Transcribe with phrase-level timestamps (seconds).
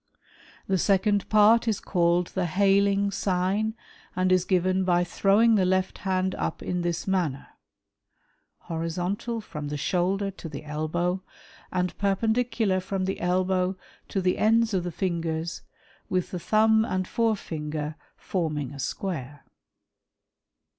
[0.65, 3.75] The second part is called the hailing sign,
[4.15, 7.49] and is *' given by throwing the left hand up in this manner
[8.61, 11.21] {horizontal ^^ from the shoulder to the elbov ^
[11.71, 13.77] and perpendicular from the ''elbow
[14.07, 15.61] to the ends of the fingers,
[16.09, 19.45] with the thumb and forefinger '"'forming a square.)